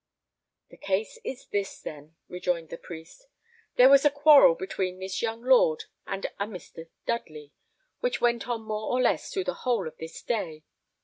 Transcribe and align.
"The 0.71 0.77
case 0.77 1.19
is 1.23 1.45
this, 1.49 1.79
then," 1.79 2.15
rejoined 2.27 2.69
the 2.69 2.77
priest; 2.79 3.27
"there 3.75 3.87
was 3.87 4.03
a 4.03 4.09
quarrel 4.09 4.55
between 4.55 4.97
this 4.97 5.21
young 5.21 5.43
lord 5.43 5.83
and 6.07 6.25
a 6.39 6.47
Mr. 6.47 6.87
Dudley, 7.05 7.53
which 7.99 8.19
went 8.19 8.47
on 8.47 8.63
more 8.63 8.89
or 8.91 8.99
less 8.99 9.31
through 9.31 9.43
the 9.43 9.53
whole 9.61 9.87
of 9.87 9.97
this 9.99 10.23
day. 10.23 10.63